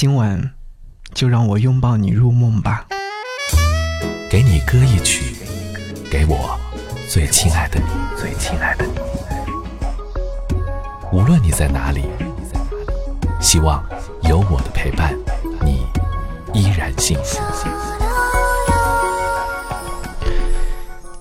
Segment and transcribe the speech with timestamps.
[0.00, 0.52] 今晚
[1.12, 2.86] 就让我拥抱你入梦吧。
[4.30, 5.36] 给你歌一曲，
[6.10, 6.58] 给我
[7.06, 7.84] 最亲爱的你，
[8.16, 8.92] 最亲爱的你。
[11.12, 12.04] 无论你在哪里，
[13.42, 13.84] 希望
[14.22, 15.14] 有我的陪伴，
[15.62, 15.84] 你
[16.54, 17.38] 依然幸福。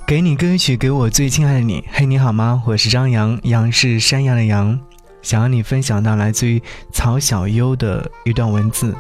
[0.08, 1.84] 给你歌曲，给我最亲爱的你。
[1.92, 2.64] 嘿，你好吗？
[2.66, 4.80] 我是张扬，杨是山羊的羊。
[5.22, 6.62] 想要你分享到来自于
[6.92, 8.96] 曹小优的一段文字。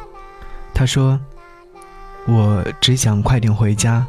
[0.74, 1.20] 他说
[2.28, 4.06] ：“我只想快点回家，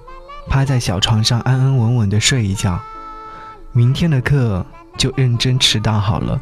[0.49, 2.81] 趴在小床上安安稳稳的睡一觉，
[3.73, 4.65] 明天的课
[4.97, 6.41] 就认真迟到好了。”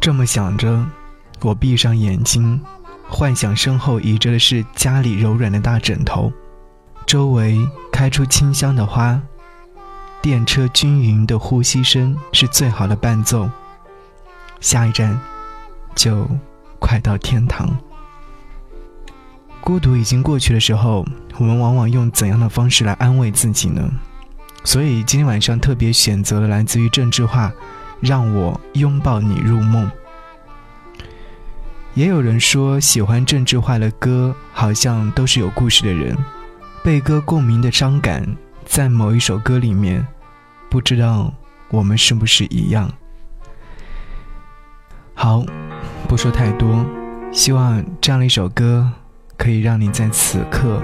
[0.00, 0.86] 这么想着，
[1.40, 2.60] 我闭上眼睛，
[3.08, 6.32] 幻想身后倚着的是家里柔软的大枕头，
[7.06, 7.58] 周围
[7.90, 9.20] 开出清香的花，
[10.20, 13.50] 电车均匀的呼吸声是最好的伴奏。
[14.60, 15.18] 下一站，
[15.94, 16.28] 就
[16.78, 17.68] 快到天堂。
[19.60, 21.04] 孤独已经过去的时候，
[21.38, 23.90] 我们往往用怎样的方式来安慰自己呢？
[24.64, 27.52] 所以今天晚上特别选择了来自于郑智化。
[27.98, 29.90] 让我拥抱你入梦。
[31.94, 36.14] 也有人说，喜欢郑智化的歌，好像都是有故事的人，
[36.84, 40.06] 被歌共鸣的伤感，在某一首歌里面，
[40.68, 41.32] 不知道
[41.70, 42.92] 我们是不是一样？
[45.18, 45.42] 好，
[46.06, 46.84] 不说太多，
[47.32, 48.92] 希望这样的一首歌，
[49.38, 50.82] 可以让你在此刻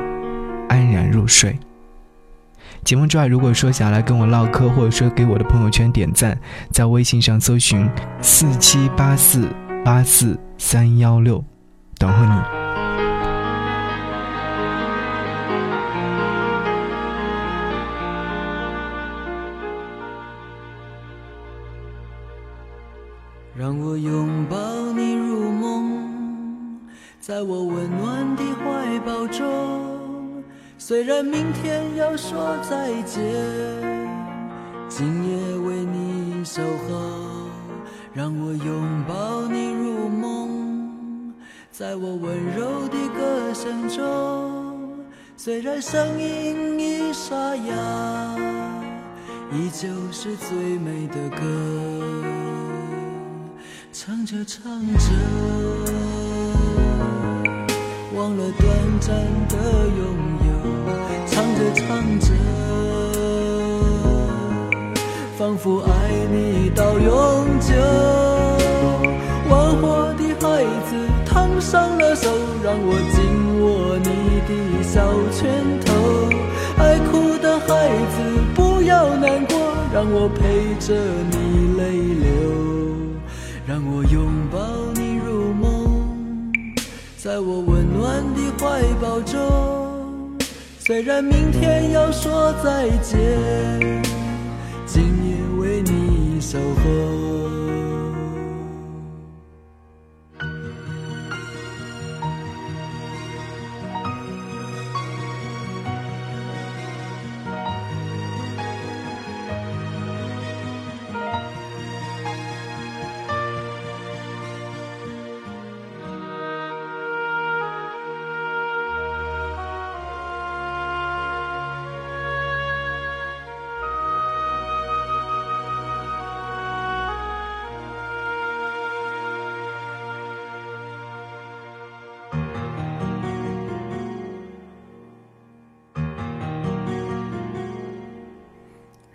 [0.71, 1.59] 安然入睡。
[2.83, 6.37] 节目之外，如果说想来跟我唠嗑，或者说给我的朋友圈点赞，
[6.71, 7.89] 在微信上搜寻
[8.23, 9.49] 四七八四
[9.85, 11.45] 八四三幺六，
[11.99, 12.62] 等候你。
[23.55, 24.57] 让我拥抱
[24.93, 26.81] 你入梦，
[27.21, 30.43] 在我温暖的怀抱中。
[30.79, 33.23] 虽然明天要说再见，
[34.89, 37.47] 今夜为你守候，
[38.15, 41.35] 让我拥抱你入梦，
[41.71, 45.05] 在我温柔的歌声中。
[45.37, 48.37] 虽然声音已沙哑，
[49.53, 51.45] 依旧是最美的歌，
[53.95, 55.11] 唱着唱着，
[58.17, 58.67] 忘了短
[59.01, 59.15] 暂
[59.51, 60.01] 的拥
[60.47, 60.51] 有。
[61.27, 62.33] 唱着唱着，
[65.37, 65.91] 仿佛爱
[66.33, 67.75] 你到永久。
[69.51, 72.31] 玩火的孩子烫伤了手，
[72.65, 75.93] 让我紧握你的小拳头。
[76.79, 77.69] 爱哭的孩
[78.17, 78.23] 子
[78.55, 79.55] 不要难过，
[79.93, 80.95] 让我陪着
[81.31, 81.83] 你泪
[82.15, 82.82] 流，
[83.73, 84.59] 让我拥抱
[84.95, 86.53] 你入梦，
[87.17, 90.37] 在我温暖的怀抱中。
[90.79, 93.17] 虽然明天要说再见，
[94.85, 97.32] 今夜为你守候。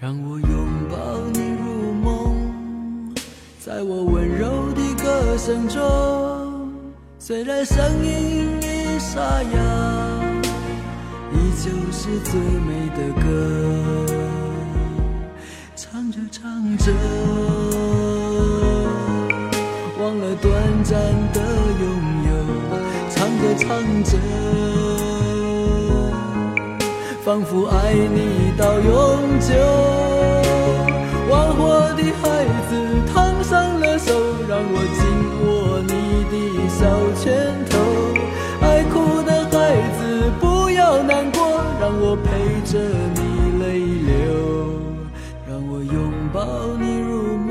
[0.08, 0.50] 让我拥
[0.90, 0.96] 抱
[1.34, 3.14] 你入梦，
[3.60, 5.84] 在我温柔的歌声中，
[7.20, 9.60] 虽然声音已沙哑，
[11.34, 13.26] 依旧是最美的歌。
[15.76, 16.94] 唱着唱着，
[20.00, 20.54] 忘了短
[20.86, 20.98] 暂
[21.34, 21.42] 的
[21.82, 21.86] 拥
[22.24, 22.32] 有；
[23.10, 23.68] 唱着唱
[24.06, 24.18] 着。
[27.26, 29.52] 仿佛爱你到永久，
[42.78, 42.84] 着
[43.16, 44.14] 你泪流，
[45.48, 46.46] 让我拥抱
[46.80, 47.50] 你入梦，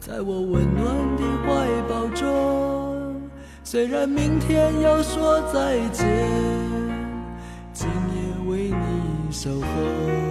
[0.00, 0.84] 在我温暖
[1.16, 1.48] 的怀
[1.88, 3.20] 抱中。
[3.62, 6.06] 虽然明天要说再见。
[7.72, 10.27] 今夜为你守候。